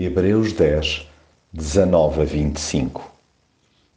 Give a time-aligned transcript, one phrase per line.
[0.00, 1.08] Hebreus 10,
[1.52, 3.12] 19 a 25.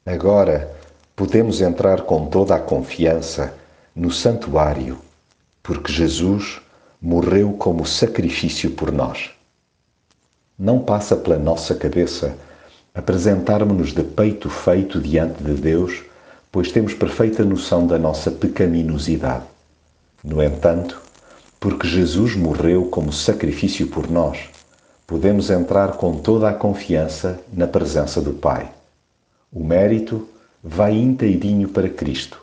[0.03, 0.75] Agora
[1.15, 3.53] podemos entrar com toda a confiança
[3.95, 4.97] no santuário,
[5.61, 6.59] porque Jesus
[6.99, 9.29] morreu como sacrifício por nós.
[10.57, 12.35] Não passa pela nossa cabeça
[12.95, 16.01] apresentarmos-nos de peito feito diante de Deus,
[16.51, 19.45] pois temos perfeita noção da nossa pecaminosidade.
[20.23, 20.99] No entanto,
[21.59, 24.49] porque Jesus morreu como sacrifício por nós,
[25.11, 28.71] podemos entrar com toda a confiança na presença do Pai.
[29.51, 30.25] O mérito
[30.63, 32.41] vai inteirinho para Cristo,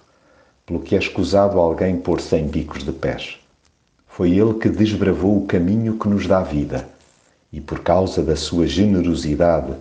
[0.66, 3.38] pelo que é escusado alguém pôr-se em bicos de pés.
[4.07, 6.87] Foi Ele que desbravou o caminho que nos dá vida,
[7.51, 9.73] e por causa da sua generosidade,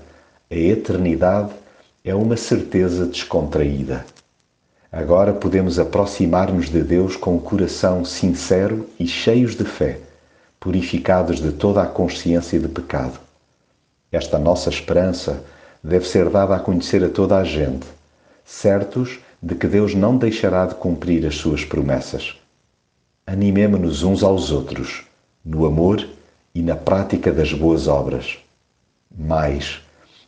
[0.49, 1.51] a eternidade
[2.05, 4.05] é uma certeza descontraída.
[4.90, 10.06] Agora podemos aproximar-nos de Deus com o coração sincero e cheios de fé
[10.59, 13.20] purificados de toda a consciência de pecado.
[14.11, 15.43] Esta nossa esperança
[15.84, 17.85] deve ser dada a conhecer a toda a gente,
[18.45, 22.35] certos de que Deus não deixará de cumprir as suas promessas.
[23.26, 25.04] Animemo-nos uns aos outros,
[25.43, 26.07] no amor
[26.55, 28.37] e na prática das boas obras.
[29.15, 29.82] Mais,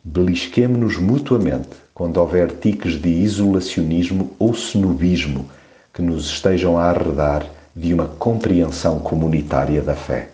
[0.04, 5.50] belisquemo-nos mutuamente quando houver tiques de isolacionismo ou snobismo
[5.94, 10.30] que nos estejam a arredar de uma compreensão comunitária da fé.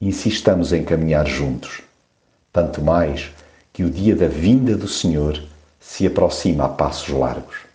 [0.00, 1.82] Insistamos em caminhar juntos,
[2.52, 3.30] tanto mais
[3.72, 5.42] que o dia da vinda do Senhor
[5.80, 7.65] se aproxima a passos largos.